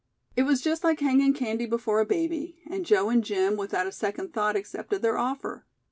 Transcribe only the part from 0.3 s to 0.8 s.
It was